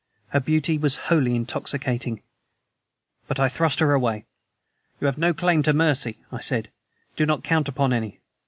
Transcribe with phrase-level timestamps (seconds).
[0.29, 2.23] Her beauty was wholly intoxicating.
[3.27, 4.25] But I thrust her away.
[4.99, 6.71] "You have no claim to mercy," I said.
[7.15, 8.19] "Do not count upon any.